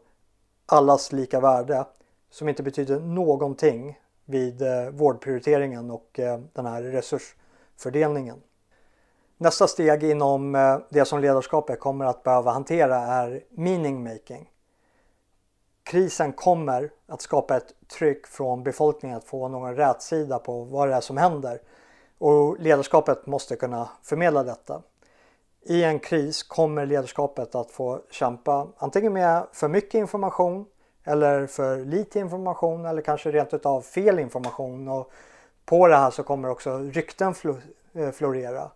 allas 0.66 1.12
lika 1.12 1.40
värde 1.40 1.84
som 2.30 2.48
inte 2.48 2.62
betyder 2.62 3.00
någonting 3.00 3.98
vid 4.24 4.62
eh, 4.62 4.90
vårdprioriteringen 4.90 5.90
och 5.90 6.18
eh, 6.18 6.40
den 6.52 6.66
här 6.66 6.82
resursfördelningen. 6.82 8.42
Nästa 9.38 9.66
steg 9.66 10.04
inom 10.04 10.54
eh, 10.54 10.78
det 10.90 11.04
som 11.04 11.20
ledarskapet 11.20 11.80
kommer 11.80 12.04
att 12.04 12.22
behöva 12.22 12.50
hantera 12.50 12.96
är 12.96 13.44
meaning 13.50 14.04
making. 14.04 14.50
Krisen 15.82 16.32
kommer 16.32 16.90
att 17.06 17.22
skapa 17.22 17.56
ett 17.56 17.74
tryck 17.98 18.26
från 18.26 18.62
befolkningen 18.62 19.16
att 19.16 19.24
få 19.24 19.48
någon 19.48 19.76
rätsida 19.76 20.38
på 20.38 20.64
vad 20.64 20.88
det 20.88 20.94
är 20.94 21.00
som 21.00 21.16
händer 21.16 21.60
och 22.18 22.60
ledarskapet 22.60 23.26
måste 23.26 23.56
kunna 23.56 23.88
förmedla 24.02 24.42
detta. 24.42 24.82
I 25.62 25.84
en 25.84 25.98
kris 25.98 26.42
kommer 26.42 26.86
ledarskapet 26.86 27.54
att 27.54 27.70
få 27.70 28.00
kämpa 28.10 28.68
antingen 28.76 29.12
med 29.12 29.46
för 29.52 29.68
mycket 29.68 29.94
information 29.94 30.66
eller 31.04 31.46
för 31.46 31.84
lite 31.84 32.18
information 32.18 32.86
eller 32.86 33.02
kanske 33.02 33.30
rent 33.30 33.54
utav 33.54 33.80
fel 33.80 34.18
information 34.18 34.88
och 34.88 35.10
på 35.64 35.88
det 35.88 35.96
här 35.96 36.10
så 36.10 36.22
kommer 36.22 36.50
också 36.50 36.78
rykten 36.78 37.34
eh, 37.94 38.10
florera. 38.10 38.70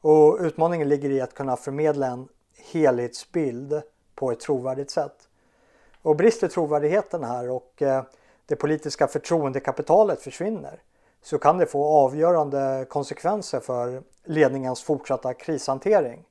Och 0.00 0.38
utmaningen 0.40 0.88
ligger 0.88 1.10
i 1.10 1.20
att 1.20 1.34
kunna 1.34 1.56
förmedla 1.56 2.06
en 2.06 2.28
helhetsbild 2.72 3.82
på 4.14 4.32
ett 4.32 4.40
trovärdigt 4.40 4.90
sätt. 4.90 5.28
Och 6.02 6.16
brister 6.16 6.48
trovärdigheten 6.48 7.24
här 7.24 7.50
och 7.50 7.82
eh, 7.82 8.02
det 8.46 8.56
politiska 8.56 9.06
förtroendekapitalet 9.06 10.22
försvinner 10.22 10.82
så 11.22 11.38
kan 11.38 11.58
det 11.58 11.66
få 11.66 11.84
avgörande 11.84 12.86
konsekvenser 12.88 13.60
för 13.60 14.02
ledningens 14.24 14.82
fortsatta 14.82 15.34
krishantering. 15.34 16.24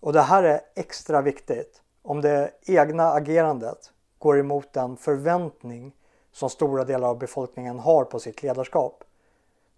Och 0.00 0.12
det 0.12 0.20
här 0.20 0.42
är 0.42 0.60
extra 0.74 1.22
viktigt 1.22 1.82
om 2.02 2.20
det 2.20 2.50
egna 2.62 3.12
agerandet 3.12 3.92
går 4.18 4.38
emot 4.38 4.72
den 4.72 4.96
förväntning 4.96 5.92
som 6.32 6.50
stora 6.50 6.84
delar 6.84 7.08
av 7.08 7.18
befolkningen 7.18 7.78
har 7.78 8.04
på 8.04 8.20
sitt 8.20 8.42
ledarskap. 8.42 9.04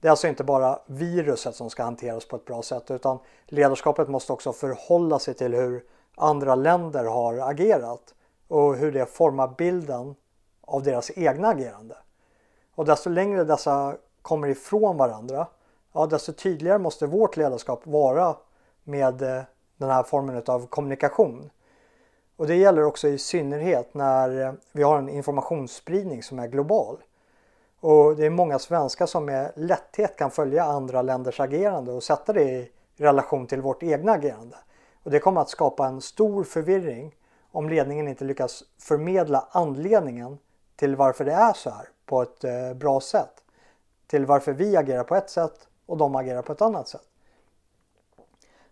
Det 0.01 0.09
är 0.09 0.11
alltså 0.11 0.29
inte 0.29 0.45
bara 0.45 0.79
viruset 0.87 1.55
som 1.55 1.71
ska 1.71 1.83
hanteras 1.83 2.29
på 2.29 2.37
ett 2.37 2.45
bra 2.45 2.63
sätt 2.63 2.91
utan 2.91 3.19
ledarskapet 3.47 4.09
måste 4.09 4.33
också 4.33 4.53
förhålla 4.53 5.19
sig 5.19 5.35
till 5.35 5.55
hur 5.55 5.85
andra 6.17 6.55
länder 6.55 7.05
har 7.05 7.39
agerat 7.51 8.15
och 8.49 8.77
hur 8.77 8.93
det 8.93 9.07
formar 9.07 9.55
bilden 9.59 10.15
av 10.61 10.83
deras 10.83 11.11
egna 11.19 11.49
agerande. 11.49 11.97
Och 12.77 12.85
desto 12.85 13.11
längre 13.11 13.45
dessa 13.45 13.97
kommer 14.23 14.49
ifrån 14.49 14.97
varandra, 14.97 15.47
ja, 15.93 16.07
desto 16.07 16.33
tydligare 16.33 16.79
måste 16.79 17.07
vårt 17.07 17.37
ledarskap 17.37 17.81
vara 17.85 18.37
med 18.85 19.23
eh, 19.23 19.43
den 19.77 19.91
här 19.91 20.03
formen 20.03 20.43
av 20.47 20.67
kommunikation. 20.67 21.51
Och 22.37 22.47
det 22.47 22.55
gäller 22.55 22.83
också 22.83 23.09
i 23.09 23.19
synnerhet 23.19 23.95
när 23.95 24.47
eh, 24.47 24.53
vi 24.73 24.83
har 24.83 24.99
en 24.99 25.09
informationsspridning 25.09 26.23
som 26.23 26.39
är 26.39 26.49
global. 26.49 26.97
Och 27.81 28.17
det 28.17 28.27
är 28.27 28.31
många 28.31 28.59
svenskar 28.59 29.07
som 29.07 29.25
med 29.25 29.53
lätthet 29.57 30.17
kan 30.17 30.31
följa 30.31 30.65
andra 30.65 31.03
länders 31.03 31.41
agerande 31.41 31.93
och 31.93 32.03
sätta 32.03 32.33
det 32.33 32.43
i 32.43 32.71
relation 32.97 33.47
till 33.47 33.61
vårt 33.61 33.83
egna 33.83 34.13
agerande. 34.13 34.57
Och 35.03 35.11
det 35.11 35.19
kommer 35.19 35.41
att 35.41 35.51
skapa 35.51 35.87
en 35.87 36.01
stor 36.01 36.45
förvirring 36.45 37.15
om 37.53 37.69
ledningen 37.69 38.09
inte 38.09 38.25
lyckas 38.25 38.63
förmedla 38.79 39.49
anledningen 39.51 40.39
till 40.77 40.97
varför 40.97 41.25
det 41.25 41.33
är 41.33 41.53
så 41.53 41.71
här 41.71 41.89
på 42.07 42.23
ett 42.23 42.45
eh, 42.45 42.75
bra 42.75 43.01
sätt. 43.01 43.43
Till 44.07 44.27
varför 44.27 44.53
vi 44.53 44.77
agerar 44.77 45.05
på 45.05 45.15
ett 45.15 45.31
sätt 45.31 45.69
och 45.87 45.97
de 45.97 46.17
agerar 46.17 46.43
på 46.43 46.53
ett 46.53 46.63
annat 46.63 46.89
sätt. 46.89 47.09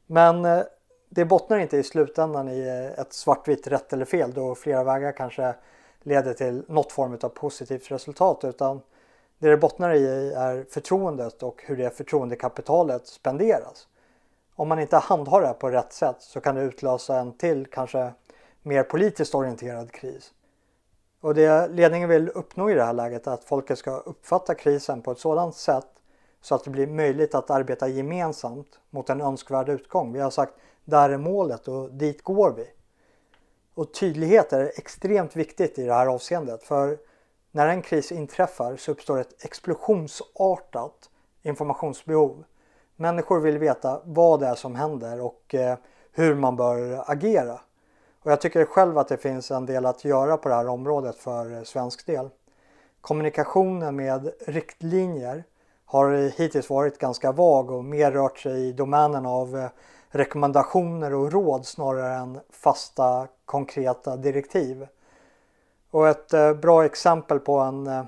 Men 0.06 0.44
eh, 0.44 0.62
det 1.08 1.24
bottnar 1.24 1.58
inte 1.58 1.76
i 1.76 1.82
slutändan 1.82 2.48
i 2.48 2.60
eh, 2.60 3.00
ett 3.00 3.12
svartvitt 3.12 3.66
rätt 3.66 3.92
eller 3.92 4.04
fel 4.04 4.32
då 4.32 4.54
flera 4.54 4.84
vägar 4.84 5.12
kanske 5.12 5.54
leder 6.02 6.34
till 6.34 6.64
något 6.68 6.92
form 6.92 7.18
av 7.22 7.28
positivt 7.28 7.90
resultat 7.90 8.44
utan 8.44 8.80
det 9.38 9.50
det 9.50 9.56
bottnar 9.56 9.94
i 9.94 10.32
är 10.32 10.66
förtroendet 10.70 11.42
och 11.42 11.62
hur 11.66 11.76
det 11.76 11.96
förtroendekapitalet 11.96 13.06
spenderas. 13.06 13.88
Om 14.54 14.68
man 14.68 14.78
inte 14.78 14.96
handhar 14.96 15.40
det 15.40 15.46
här 15.46 15.54
på 15.54 15.70
rätt 15.70 15.92
sätt 15.92 16.16
så 16.18 16.40
kan 16.40 16.54
det 16.54 16.62
utlösa 16.62 17.18
en 17.18 17.32
till 17.32 17.66
kanske 17.66 18.12
mer 18.62 18.82
politiskt 18.82 19.34
orienterad 19.34 19.92
kris. 19.92 20.32
Och 21.24 21.34
det 21.34 21.68
ledningen 21.68 22.08
vill 22.08 22.28
uppnå 22.28 22.70
i 22.70 22.74
det 22.74 22.84
här 22.84 22.92
läget 22.92 23.26
är 23.26 23.30
att 23.30 23.44
folket 23.44 23.78
ska 23.78 23.96
uppfatta 23.96 24.54
krisen 24.54 25.02
på 25.02 25.10
ett 25.10 25.18
sådant 25.18 25.54
sätt 25.54 25.86
så 26.40 26.54
att 26.54 26.64
det 26.64 26.70
blir 26.70 26.86
möjligt 26.86 27.34
att 27.34 27.50
arbeta 27.50 27.88
gemensamt 27.88 28.78
mot 28.90 29.10
en 29.10 29.20
önskvärd 29.20 29.68
utgång. 29.68 30.12
Vi 30.12 30.20
har 30.20 30.30
sagt 30.30 30.52
där 30.84 31.10
är 31.10 31.16
målet 31.16 31.68
och 31.68 31.92
dit 31.92 32.22
går 32.22 32.50
vi. 32.50 32.66
Och 33.74 33.94
tydlighet 33.94 34.52
är 34.52 34.64
extremt 34.64 35.36
viktigt 35.36 35.78
i 35.78 35.84
det 35.84 35.94
här 35.94 36.06
avseendet 36.06 36.62
för 36.62 36.98
när 37.50 37.68
en 37.68 37.82
kris 37.82 38.12
inträffar 38.12 38.76
så 38.76 38.90
uppstår 38.90 39.20
ett 39.20 39.44
explosionsartat 39.44 41.10
informationsbehov. 41.42 42.44
Människor 42.96 43.40
vill 43.40 43.58
veta 43.58 44.00
vad 44.04 44.40
det 44.40 44.46
är 44.46 44.54
som 44.54 44.74
händer 44.74 45.20
och 45.20 45.54
eh, 45.54 45.78
hur 46.12 46.34
man 46.34 46.56
bör 46.56 47.10
agera. 47.10 47.60
Och 48.24 48.32
jag 48.32 48.40
tycker 48.40 48.64
själv 48.64 48.98
att 48.98 49.08
det 49.08 49.16
finns 49.16 49.50
en 49.50 49.66
del 49.66 49.86
att 49.86 50.04
göra 50.04 50.36
på 50.36 50.48
det 50.48 50.54
här 50.54 50.68
området 50.68 51.16
för 51.16 51.52
eh, 51.52 51.62
svensk 51.62 52.06
del. 52.06 52.28
Kommunikationen 53.00 53.96
med 53.96 54.32
riktlinjer 54.46 55.44
har 55.84 56.38
hittills 56.38 56.70
varit 56.70 56.98
ganska 56.98 57.32
vag 57.32 57.70
och 57.70 57.84
mer 57.84 58.12
rört 58.12 58.38
sig 58.38 58.68
i 58.68 58.72
domänen 58.72 59.26
av 59.26 59.56
eh, 59.56 59.68
rekommendationer 60.08 61.14
och 61.14 61.32
råd 61.32 61.66
snarare 61.66 62.14
än 62.14 62.40
fasta 62.50 63.28
konkreta 63.44 64.16
direktiv. 64.16 64.86
Och 65.90 66.08
ett 66.08 66.32
eh, 66.32 66.54
bra 66.54 66.84
exempel 66.84 67.40
på 67.40 67.58
en 67.58 68.06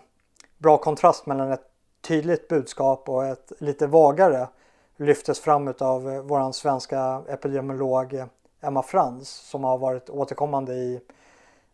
bra 0.59 0.79
kontrast 0.79 1.27
mellan 1.27 1.53
ett 1.53 1.71
tydligt 2.01 2.49
budskap 2.49 3.09
och 3.09 3.27
ett 3.27 3.53
lite 3.59 3.87
vagare 3.87 4.49
lyftes 4.97 5.41
fram 5.41 5.75
av 5.79 6.03
vår 6.03 6.53
svenska 6.53 7.23
epidemiolog 7.29 8.27
Emma 8.67 8.83
Frans 8.83 9.29
som 9.29 9.65
har 9.65 9.79
varit 9.79 10.11
återkommande 10.11 10.75
i 10.75 11.01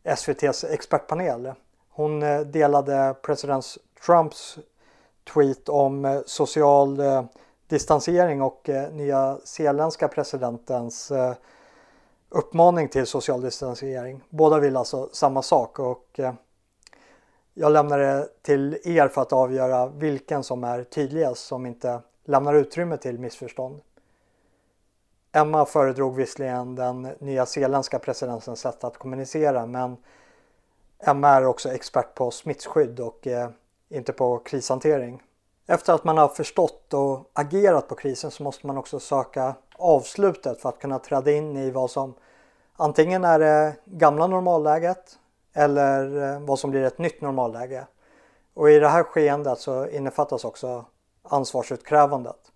SVTs 0.05 0.65
expertpanel. 0.65 1.53
Hon 1.91 2.23
eh, 2.23 2.41
delade 2.41 3.15
president 3.23 3.65
Trumps 4.07 4.59
tweet 5.35 5.69
om 5.69 6.05
eh, 6.05 6.21
social 6.27 7.01
eh, 7.01 7.25
distansering 7.67 8.43
och 8.43 8.71
nya 8.93 9.39
zeeländska 9.45 10.09
presidentens 10.09 11.13
uppmaning 12.29 12.89
till 12.89 13.07
social 13.07 13.41
distansering. 13.41 14.21
Båda 14.29 14.59
vill 14.59 14.77
alltså 14.77 15.09
samma 15.13 15.43
sak 15.43 15.79
och 15.79 16.21
jag 17.55 17.73
lämnar 17.73 17.99
det 17.99 18.29
till 18.43 18.79
er 18.85 19.09
för 19.09 19.23
att 19.23 19.33
avgöra 19.33 19.87
vilken 19.87 20.45
som 20.45 20.65
är 20.65 20.85
tydligast 20.85 21.47
som 21.47 21.67
inte 21.67 22.01
lämnar 22.25 22.55
utrymme 22.55 22.97
till 22.97 23.19
missförstånd. 23.19 23.81
Emma 25.33 25.67
föredrog 25.67 26.17
visserligen 26.17 26.75
den 26.75 27.03
nya 27.03 27.47
zeeländska 27.47 27.99
presidentens 27.99 28.61
sätt 28.61 28.85
att 28.85 28.99
kommunicera 28.99 29.67
men 29.67 29.97
Emma 30.99 31.29
är 31.29 31.47
också 31.47 31.73
expert 31.73 32.15
på 32.15 32.31
smittskydd 32.31 33.01
och 33.01 33.27
eh, 33.27 33.49
inte 33.89 34.13
på 34.13 34.39
krishantering. 34.39 35.23
Efter 35.67 35.93
att 35.93 36.05
man 36.05 36.19
har 36.19 36.29
förstått 36.29 36.95
och 36.95 37.31
agerat 37.33 37.89
på 37.89 37.95
krisen 37.95 38.31
så 38.31 38.43
måste 38.43 38.67
man 38.67 38.79
också 38.79 39.01
söka 39.01 39.55
avslutet 39.77 40.61
för 40.61 40.69
att 40.69 40.79
kunna 40.79 40.99
träda 40.99 41.33
in 41.33 41.57
i 41.57 41.71
vad 41.71 41.91
som 41.91 42.15
antingen 42.77 43.25
är 43.25 43.39
det 43.39 43.77
gamla 43.85 44.27
normalläget 44.27 45.19
eller 45.53 46.33
eh, 46.35 46.41
vad 46.41 46.59
som 46.59 46.71
blir 46.71 46.83
ett 46.83 46.99
nytt 46.99 47.21
normalläge. 47.21 47.87
Och 48.55 48.71
i 48.71 48.79
det 48.79 48.89
här 48.89 49.03
skeendet 49.03 49.59
så 49.59 49.89
innefattas 49.89 50.45
också 50.45 50.85
ansvarsutkrävandet. 51.23 52.52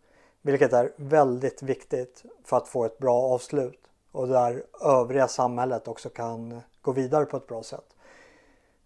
Vilket 0.46 0.72
är 0.72 0.92
väldigt 0.96 1.62
viktigt 1.62 2.24
för 2.44 2.56
att 2.56 2.68
få 2.68 2.84
ett 2.84 2.98
bra 2.98 3.22
avslut 3.22 3.80
och 4.12 4.28
där 4.28 4.64
övriga 4.82 5.28
samhället 5.28 5.88
också 5.88 6.08
kan 6.08 6.60
gå 6.82 6.92
vidare 6.92 7.24
på 7.24 7.36
ett 7.36 7.46
bra 7.46 7.62
sätt. 7.62 7.84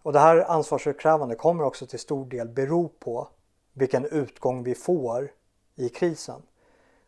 Och 0.01 0.13
det 0.13 0.19
här 0.19 0.51
ansvarsutkrävande 0.51 1.35
kommer 1.35 1.63
också 1.63 1.85
till 1.85 1.99
stor 1.99 2.25
del 2.25 2.47
bero 2.47 2.89
på 2.99 3.27
vilken 3.73 4.05
utgång 4.05 4.63
vi 4.63 4.75
får 4.75 5.31
i 5.75 5.89
krisen. 5.89 6.41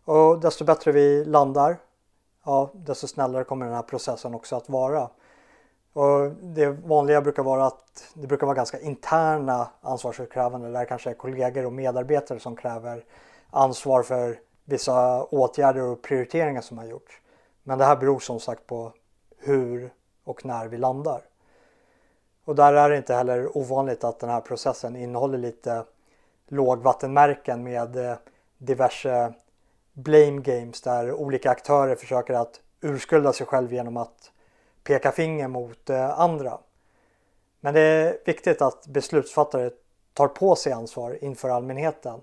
Och 0.06 0.40
desto 0.40 0.66
bättre 0.66 0.92
vi 0.92 1.26
landar, 1.26 1.78
ja, 2.44 2.72
desto 2.74 3.08
snällare 3.08 3.44
kommer 3.44 3.66
den 3.66 3.76
här 3.76 3.84
processen 3.84 4.36
också 4.36 4.56
att 4.56 4.70
vara. 4.70 5.10
Och 5.94 6.32
det 6.42 6.68
vanliga 6.70 7.22
brukar 7.22 7.44
vara 7.44 7.66
att 7.66 8.12
det 8.14 8.28
brukar 8.28 8.48
vara 8.48 8.56
ganska 8.56 8.80
interna 8.80 9.70
ansvarsutkrävande 9.82 10.72
där 10.72 10.86
kanske 10.86 11.10
är 11.10 11.14
kollegor 11.14 11.66
och 11.66 11.74
medarbetare 11.74 12.40
som 12.40 12.56
kräver 12.56 13.06
ansvar 13.54 14.04
för 14.04 14.40
vissa 14.66 15.24
åtgärder 15.24 15.82
och 15.82 16.02
prioriteringar 16.02 16.62
som 16.62 16.78
har 16.78 16.86
gjorts. 16.86 17.22
Men 17.64 17.78
det 17.78 17.86
här 17.86 17.96
beror 17.96 18.20
som 18.20 18.40
sagt 18.40 18.68
på 18.68 18.94
hur 19.38 19.94
och 20.24 20.46
när 20.46 20.68
vi 20.68 20.78
landar. 20.78 21.22
Och 22.46 22.56
där 22.56 22.74
är 22.74 22.90
det 22.90 22.98
inte 22.98 23.14
heller 23.14 23.58
ovanligt 23.58 24.04
att 24.04 24.20
den 24.20 24.30
här 24.30 24.42
processen 24.42 24.96
innehåller 24.96 25.38
lite 25.38 25.86
lågvattenmärken 26.48 27.64
med 27.64 27.96
eh, 27.96 28.16
diverse 28.58 29.34
blame 29.94 30.42
games 30.42 30.82
där 30.82 31.14
olika 31.14 31.52
aktörer 31.52 31.96
försöker 31.96 32.34
att 32.34 32.62
urskulda 32.82 33.34
sig 33.34 33.48
själv 33.48 33.74
genom 33.74 33.98
att 33.98 34.32
peka 34.84 35.12
finger 35.12 35.48
mot 35.48 35.90
eh, 35.90 36.20
andra. 36.20 36.58
Men 37.60 37.74
det 37.74 37.82
är 37.82 38.18
viktigt 38.26 38.62
att 38.62 38.88
beslutsfattare 38.88 39.72
tar 40.14 40.28
på 40.28 40.56
sig 40.56 40.74
ansvar 40.74 41.24
inför 41.24 41.50
allmänheten 41.50 42.22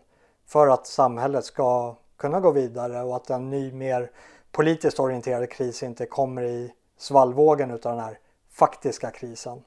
för 0.50 0.68
att 0.68 0.86
samhället 0.86 1.44
ska 1.44 1.94
kunna 2.16 2.40
gå 2.40 2.50
vidare 2.50 3.02
och 3.02 3.16
att 3.16 3.30
en 3.30 3.50
ny 3.50 3.72
mer 3.72 4.10
politiskt 4.52 5.00
orienterad 5.00 5.50
kris 5.50 5.82
inte 5.82 6.06
kommer 6.06 6.42
i 6.42 6.72
svallvågen 6.98 7.70
utav 7.70 7.96
den 7.96 8.04
här 8.04 8.18
faktiska 8.52 9.10
krisen. 9.10 9.62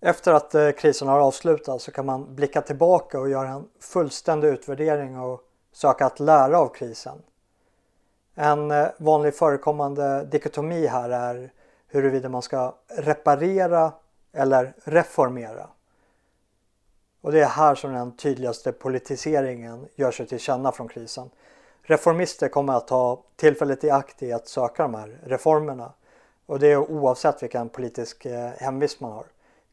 Efter 0.00 0.32
att 0.32 0.54
eh, 0.54 0.70
krisen 0.70 1.08
har 1.08 1.20
avslutats 1.20 1.84
så 1.84 1.92
kan 1.92 2.06
man 2.06 2.34
blicka 2.34 2.62
tillbaka 2.62 3.20
och 3.20 3.28
göra 3.28 3.48
en 3.48 3.68
fullständig 3.80 4.48
utvärdering 4.48 5.18
och 5.18 5.40
söka 5.72 6.06
att 6.06 6.20
lära 6.20 6.58
av 6.58 6.68
krisen. 6.68 7.22
En 8.34 8.70
eh, 8.70 8.88
vanlig 8.98 9.34
förekommande 9.34 10.24
dikotomi 10.24 10.86
här 10.86 11.10
är 11.10 11.52
huruvida 11.88 12.28
man 12.28 12.42
ska 12.42 12.74
reparera 12.88 13.92
eller 14.32 14.74
reformera. 14.84 15.68
Och 17.28 17.34
det 17.34 17.40
är 17.40 17.48
här 17.48 17.74
som 17.74 17.92
den 17.92 18.16
tydligaste 18.16 18.72
politiseringen 18.72 19.88
gör 19.94 20.10
sig 20.10 20.26
till 20.26 20.38
känna 20.38 20.72
från 20.72 20.88
krisen. 20.88 21.30
Reformister 21.82 22.48
kommer 22.48 22.72
att 22.72 22.88
ta 22.88 23.22
tillfället 23.36 23.84
i 23.84 23.90
akt 23.90 24.22
i 24.22 24.32
att 24.32 24.48
söka 24.48 24.82
de 24.82 24.94
här 24.94 25.20
reformerna. 25.24 25.92
Och 26.46 26.58
det 26.58 26.72
är 26.72 26.90
oavsett 26.90 27.42
vilken 27.42 27.68
politisk 27.68 28.26
eh, 28.26 28.50
hemvist 28.58 29.00
man 29.00 29.12
har. 29.12 29.26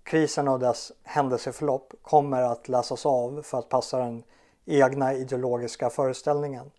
Krisen 0.04 0.48
och 0.48 0.60
dess 0.60 0.91
händelseförlopp 1.04 1.94
kommer 2.02 2.41
att 2.41 2.70
läsas 2.70 3.06
av 3.06 3.41
för 3.41 3.60
att 3.60 3.70
passa 3.70 3.98
den 3.98 4.24
egna 4.65 5.13
ideologiska 5.13 5.89
föreställningen. 5.89 6.72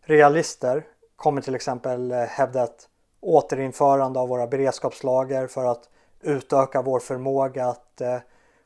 Realister 0.00 0.86
kommer 1.16 1.42
till 1.42 1.54
exempel 1.54 2.10
eh, 2.10 2.18
hävda 2.18 2.64
ett 2.64 2.88
återinförande 3.20 4.20
av 4.20 4.28
våra 4.28 4.46
beredskapslager 4.46 5.46
för 5.46 5.64
att 5.64 5.88
utöka 6.20 6.82
vår 6.82 7.00
förmåga 7.00 7.66
att 7.66 8.00
eh, 8.00 8.18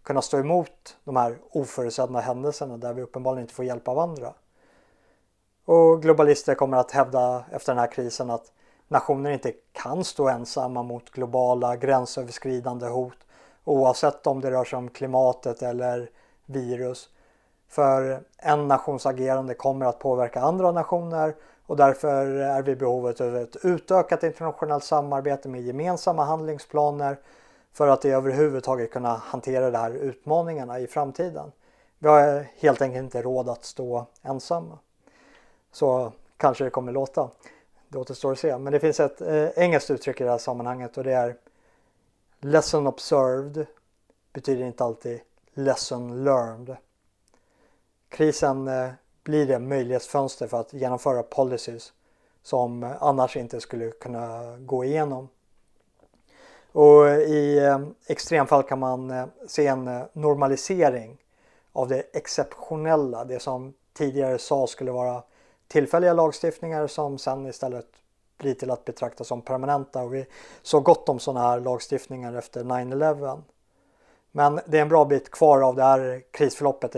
kunna 0.04 0.22
stå 0.22 0.38
emot 0.38 0.96
de 1.04 1.16
här 1.16 1.38
oförutsedda 1.50 2.20
händelserna 2.20 2.76
där 2.76 2.92
vi 2.92 3.02
uppenbarligen 3.02 3.42
inte 3.44 3.54
får 3.54 3.64
hjälp 3.64 3.88
av 3.88 3.98
andra. 3.98 4.34
Och 5.64 6.02
globalister 6.02 6.54
kommer 6.54 6.76
att 6.76 6.90
hävda 6.90 7.44
efter 7.50 7.72
den 7.72 7.80
här 7.80 7.92
krisen 7.92 8.30
att 8.30 8.52
nationer 8.88 9.30
inte 9.30 9.52
kan 9.72 10.04
stå 10.04 10.28
ensamma 10.28 10.82
mot 10.82 11.10
globala 11.10 11.76
gränsöverskridande 11.76 12.86
hot 12.86 13.18
Oavsett 13.64 14.26
om 14.26 14.40
det 14.40 14.50
rör 14.50 14.64
sig 14.64 14.76
om 14.76 14.88
klimatet 14.88 15.62
eller 15.62 16.10
virus. 16.46 17.08
För 17.68 18.22
en 18.38 18.68
nations 18.68 19.06
agerande 19.06 19.54
kommer 19.54 19.86
att 19.86 19.98
påverka 19.98 20.40
andra 20.40 20.72
nationer 20.72 21.34
och 21.66 21.76
därför 21.76 22.26
är 22.26 22.62
vi 22.62 22.72
i 22.72 22.76
behovet 22.76 23.20
av 23.20 23.36
ett 23.36 23.56
utökat 23.62 24.22
internationellt 24.22 24.84
samarbete 24.84 25.48
med 25.48 25.62
gemensamma 25.62 26.24
handlingsplaner 26.24 27.18
för 27.74 27.88
att 27.88 28.04
överhuvudtaget 28.04 28.90
kunna 28.90 29.14
hantera 29.14 29.70
de 29.70 29.78
här 29.78 29.90
utmaningarna 29.90 30.80
i 30.80 30.86
framtiden. 30.86 31.52
Vi 31.98 32.08
har 32.08 32.46
helt 32.58 32.82
enkelt 32.82 33.02
inte 33.02 33.22
råd 33.22 33.48
att 33.48 33.64
stå 33.64 34.06
ensamma. 34.22 34.78
Så 35.72 36.12
kanske 36.36 36.64
det 36.64 36.70
kommer 36.70 36.92
låta. 36.92 37.30
Det 37.88 37.98
återstår 37.98 38.32
att 38.32 38.38
se. 38.38 38.58
Men 38.58 38.72
det 38.72 38.80
finns 38.80 39.00
ett 39.00 39.20
eh, 39.20 39.48
engelskt 39.56 39.90
uttryck 39.90 40.20
i 40.20 40.24
det 40.24 40.30
här 40.30 40.38
sammanhanget 40.38 40.98
och 40.98 41.04
det 41.04 41.12
är 41.12 41.36
Lesson 42.40 42.86
observed 42.86 43.66
betyder 44.32 44.64
inte 44.64 44.84
alltid 44.84 45.20
lesson 45.54 46.24
learned. 46.24 46.76
Krisen 48.08 48.68
eh, 48.68 48.90
blir 49.22 49.46
det 49.46 49.58
möjlighetsfönster 49.58 50.46
för 50.46 50.60
att 50.60 50.72
genomföra 50.72 51.22
policies 51.22 51.92
som 52.42 52.94
annars 53.00 53.36
inte 53.36 53.60
skulle 53.60 53.90
kunna 53.90 54.56
gå 54.58 54.84
igenom. 54.84 55.28
Och 56.74 57.06
I 57.08 57.58
eh, 57.58 57.78
extremfall 58.06 58.62
kan 58.62 58.78
man 58.78 59.10
eh, 59.10 59.26
se 59.46 59.66
en 59.66 59.88
eh, 59.88 60.02
normalisering 60.12 61.16
av 61.72 61.88
det 61.88 62.02
exceptionella, 62.12 63.24
det 63.24 63.38
som 63.38 63.74
tidigare 63.92 64.38
sa 64.38 64.66
skulle 64.66 64.90
vara 64.90 65.22
tillfälliga 65.68 66.12
lagstiftningar 66.12 66.86
som 66.86 67.18
sen 67.18 67.46
istället 67.46 67.86
blir 68.38 68.54
till 68.54 68.70
att 68.70 68.84
betrakta 68.84 69.24
som 69.24 69.42
permanenta 69.42 70.02
och 70.02 70.14
vi 70.14 70.26
såg 70.62 70.84
gott 70.84 71.08
om 71.08 71.18
sådana 71.18 71.48
här 71.48 71.60
lagstiftningar 71.60 72.34
efter 72.34 72.64
9-11. 72.64 73.42
Men 74.32 74.60
det 74.66 74.78
är 74.78 74.82
en 74.82 74.88
bra 74.88 75.04
bit 75.04 75.30
kvar 75.30 75.60
av 75.60 75.76
det 75.76 75.82
här 75.82 76.22
krisförloppet 76.30 76.94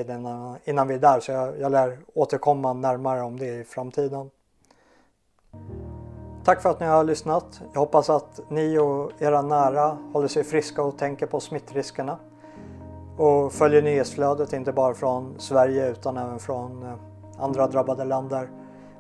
innan 0.65 0.89
vi 0.89 0.95
är 0.95 0.99
där 0.99 1.21
så 1.21 1.33
jag, 1.33 1.61
jag 1.61 1.73
lär 1.73 1.99
återkomma 2.15 2.73
närmare 2.73 3.23
om 3.23 3.39
det 3.39 3.47
i 3.47 3.65
framtiden. 3.65 4.31
Tack 6.47 6.63
för 6.63 6.71
att 6.71 6.81
ni 6.81 6.87
har 6.87 7.05
lyssnat. 7.05 7.61
Jag 7.73 7.81
hoppas 7.81 8.11
att 8.11 8.41
ni 8.49 8.79
och 8.79 9.13
era 9.19 9.43
nära 9.43 9.99
håller 10.13 10.29
sig 10.29 10.45
friska 10.45 10.83
och 10.83 10.99
tänker 10.99 11.27
på 11.27 11.41
smittriskerna. 11.41 12.19
Och 13.17 13.53
följer 13.53 13.83
nyhetsflödet 13.83 14.53
inte 14.53 14.73
bara 14.73 14.95
från 14.95 15.35
Sverige 15.39 15.91
utan 15.91 16.17
även 16.17 16.39
från 16.39 16.83
eh, 16.83 16.93
andra 17.39 17.67
drabbade 17.67 18.05
länder. 18.05 18.49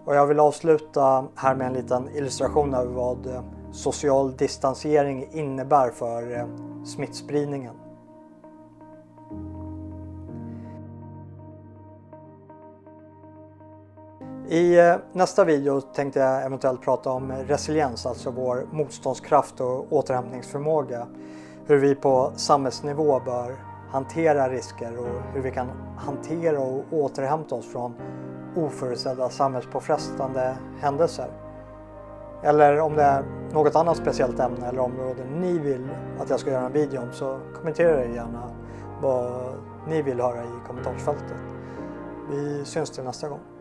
Och 0.05 0.15
jag 0.15 0.27
vill 0.27 0.41
avsluta 0.41 1.25
här 1.35 1.55
med 1.55 1.67
en 1.67 1.73
liten 1.73 2.09
illustration 2.17 2.75
av 2.75 2.95
vad 2.95 3.27
eh, 3.27 3.43
social 3.73 4.37
distansering 4.37 5.29
innebär 5.33 5.91
för 5.91 6.39
eh, 6.39 6.47
smittspridningen. 6.85 7.75
I 14.49 14.79
eh, 14.79 14.97
nästa 15.13 15.45
video 15.45 15.81
tänkte 15.81 16.21
jag 16.21 16.45
eventuellt 16.45 16.83
prata 16.83 17.11
om 17.11 17.33
resiliens, 17.33 18.07
alltså 18.07 18.31
vår 18.31 18.67
motståndskraft 18.71 19.61
och 19.61 19.93
återhämtningsförmåga. 19.93 21.07
Hur 21.67 21.77
vi 21.77 21.95
på 21.95 22.33
samhällsnivå 22.37 23.21
bör 23.21 23.57
hantera 23.91 24.49
risker 24.49 24.99
och 24.99 25.23
hur 25.35 25.43
vi 25.43 25.51
kan 25.51 25.71
hantera 25.97 26.61
och 26.61 26.85
återhämta 26.91 27.55
oss 27.55 27.73
från 27.73 27.95
oförutsedda 28.57 29.29
samhällspåfrestande 29.29 30.57
händelser. 30.81 31.29
Eller 32.43 32.81
om 32.81 32.95
det 32.95 33.03
är 33.03 33.25
något 33.53 33.77
annat 33.77 33.97
speciellt 33.97 34.41
ämne 34.41 34.67
eller 34.69 34.81
område 34.81 35.25
ni 35.25 35.59
vill 35.59 35.89
att 36.21 36.31
jag 36.31 36.41
ska 36.41 36.51
göra 36.51 36.67
en 36.67 36.73
video 36.73 37.03
om 37.03 37.13
så 37.13 37.41
kommentera 37.55 38.05
gärna 38.05 38.43
vad 39.03 39.55
ni 39.89 40.03
vill 40.03 40.21
höra 40.21 40.45
i 40.45 40.67
kommentarsfältet. 40.67 41.37
Vi 42.31 42.65
syns 42.65 42.91
till 42.91 43.05
nästa 43.05 43.29
gång. 43.29 43.56